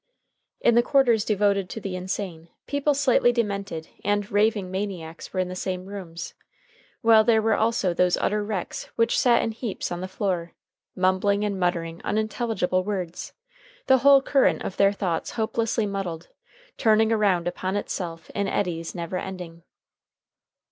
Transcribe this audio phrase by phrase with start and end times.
[0.61, 5.47] In the quarters devoted to the insane, people slightly demented and raving maniacs were in
[5.47, 6.33] the same rooms,
[7.01, 10.55] while there were also those utter wrecks which sat in heaps on the floor,
[10.95, 13.33] mumbling and muttering unintelligible words,
[13.85, 16.29] the whole current of their thoughts hopelessly muddled,
[16.77, 19.61] turning around upon itself in eddies never ending.